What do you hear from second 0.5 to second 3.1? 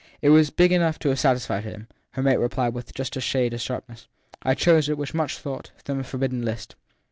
enough to have satisfied him, her mate replied with